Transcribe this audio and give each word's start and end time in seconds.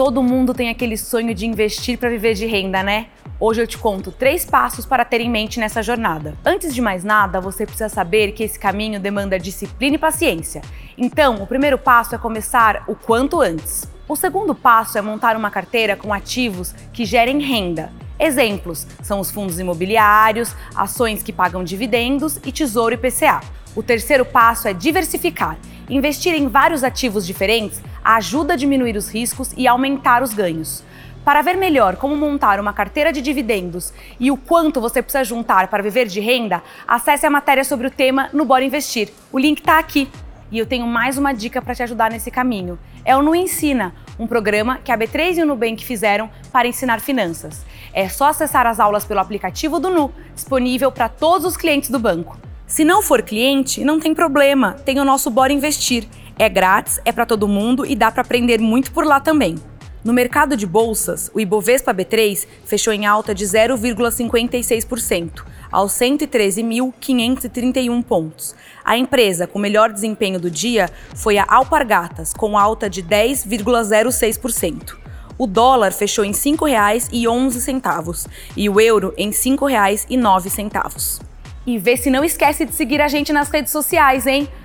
Todo 0.00 0.22
mundo 0.22 0.54
tem 0.54 0.70
aquele 0.70 0.96
sonho 0.96 1.34
de 1.34 1.44
investir 1.44 1.98
para 1.98 2.08
viver 2.08 2.32
de 2.32 2.46
renda, 2.46 2.82
né? 2.82 3.08
Hoje 3.38 3.60
eu 3.60 3.66
te 3.66 3.76
conto 3.76 4.10
três 4.10 4.46
passos 4.46 4.86
para 4.86 5.04
ter 5.04 5.20
em 5.20 5.28
mente 5.28 5.60
nessa 5.60 5.82
jornada. 5.82 6.38
Antes 6.42 6.74
de 6.74 6.80
mais 6.80 7.04
nada, 7.04 7.38
você 7.38 7.66
precisa 7.66 7.90
saber 7.90 8.32
que 8.32 8.42
esse 8.42 8.58
caminho 8.58 8.98
demanda 8.98 9.38
disciplina 9.38 9.96
e 9.96 9.98
paciência. 9.98 10.62
Então, 10.96 11.42
o 11.42 11.46
primeiro 11.46 11.76
passo 11.76 12.14
é 12.14 12.18
começar 12.18 12.82
o 12.88 12.94
quanto 12.94 13.42
antes. 13.42 13.86
O 14.08 14.16
segundo 14.16 14.54
passo 14.54 14.96
é 14.96 15.02
montar 15.02 15.36
uma 15.36 15.50
carteira 15.50 15.94
com 15.94 16.14
ativos 16.14 16.74
que 16.94 17.04
gerem 17.04 17.38
renda. 17.38 17.92
Exemplos 18.18 18.86
são 19.02 19.20
os 19.20 19.30
fundos 19.30 19.58
imobiliários, 19.58 20.56
ações 20.74 21.22
que 21.22 21.30
pagam 21.30 21.62
dividendos 21.62 22.38
e 22.42 22.50
tesouro 22.50 22.94
IPCA. 22.94 23.42
O 23.76 23.82
terceiro 23.82 24.24
passo 24.24 24.66
é 24.66 24.72
diversificar. 24.72 25.58
Investir 25.90 26.34
em 26.34 26.48
vários 26.48 26.84
ativos 26.84 27.26
diferentes 27.26 27.82
ajuda 28.16 28.54
a 28.54 28.56
diminuir 28.56 28.96
os 28.96 29.08
riscos 29.08 29.52
e 29.56 29.66
aumentar 29.66 30.22
os 30.22 30.32
ganhos. 30.32 30.82
Para 31.24 31.42
ver 31.42 31.56
melhor 31.56 31.96
como 31.96 32.16
montar 32.16 32.58
uma 32.58 32.72
carteira 32.72 33.12
de 33.12 33.20
dividendos 33.20 33.92
e 34.18 34.30
o 34.30 34.36
quanto 34.36 34.80
você 34.80 35.02
precisa 35.02 35.22
juntar 35.22 35.68
para 35.68 35.82
viver 35.82 36.06
de 36.06 36.18
renda, 36.18 36.62
acesse 36.88 37.26
a 37.26 37.30
matéria 37.30 37.62
sobre 37.62 37.86
o 37.86 37.90
tema 37.90 38.30
no 38.32 38.44
Bora 38.44 38.64
Investir. 38.64 39.10
O 39.30 39.38
link 39.38 39.58
está 39.58 39.78
aqui. 39.78 40.08
E 40.50 40.58
eu 40.58 40.66
tenho 40.66 40.86
mais 40.86 41.16
uma 41.16 41.32
dica 41.32 41.62
para 41.62 41.74
te 41.74 41.82
ajudar 41.82 42.10
nesse 42.10 42.30
caminho. 42.30 42.78
É 43.04 43.16
o 43.16 43.22
Nu 43.22 43.36
Ensina, 43.36 43.94
um 44.18 44.26
programa 44.26 44.78
que 44.82 44.90
a 44.90 44.98
B3 44.98 45.36
e 45.36 45.42
o 45.42 45.46
Nubank 45.46 45.84
fizeram 45.84 46.28
para 46.50 46.66
ensinar 46.66 47.00
finanças. 47.00 47.64
É 47.92 48.08
só 48.08 48.30
acessar 48.30 48.66
as 48.66 48.80
aulas 48.80 49.04
pelo 49.04 49.20
aplicativo 49.20 49.78
do 49.78 49.90
Nu, 49.90 50.12
disponível 50.34 50.90
para 50.90 51.08
todos 51.08 51.46
os 51.46 51.56
clientes 51.56 51.90
do 51.90 51.98
banco. 52.00 52.36
Se 52.66 52.84
não 52.84 53.02
for 53.02 53.22
cliente, 53.22 53.84
não 53.84 54.00
tem 54.00 54.14
problema, 54.14 54.72
tem 54.84 54.98
o 54.98 55.04
nosso 55.04 55.30
Bora 55.30 55.52
Investir. 55.52 56.08
É 56.40 56.48
grátis, 56.48 56.98
é 57.04 57.12
para 57.12 57.26
todo 57.26 57.46
mundo 57.46 57.84
e 57.84 57.94
dá 57.94 58.10
para 58.10 58.22
aprender 58.22 58.58
muito 58.58 58.92
por 58.92 59.04
lá 59.04 59.20
também. 59.20 59.56
No 60.02 60.10
mercado 60.10 60.56
de 60.56 60.66
bolsas, 60.66 61.30
o 61.34 61.40
Ibovespa 61.40 61.92
B3 61.92 62.46
fechou 62.64 62.94
em 62.94 63.04
alta 63.04 63.34
de 63.34 63.44
0,56%, 63.44 65.44
aos 65.70 65.92
113.531 65.92 68.02
pontos. 68.02 68.56
A 68.82 68.96
empresa 68.96 69.46
com 69.46 69.58
melhor 69.58 69.92
desempenho 69.92 70.40
do 70.40 70.50
dia 70.50 70.88
foi 71.14 71.36
a 71.36 71.44
Alpargatas, 71.46 72.32
com 72.32 72.56
alta 72.56 72.88
de 72.88 73.02
10,06%. 73.02 74.96
O 75.36 75.46
dólar 75.46 75.92
fechou 75.92 76.24
em 76.24 76.32
R$ 76.32 76.38
5,11 76.38 78.30
e 78.56 78.66
o 78.66 78.80
euro 78.80 79.12
em 79.18 79.28
R$ 79.28 79.34
5,09. 79.34 81.20
E 81.66 81.76
vê 81.76 81.98
se 81.98 82.08
não 82.08 82.24
esquece 82.24 82.64
de 82.64 82.72
seguir 82.72 83.02
a 83.02 83.08
gente 83.08 83.30
nas 83.30 83.50
redes 83.50 83.70
sociais, 83.70 84.26
hein? 84.26 84.48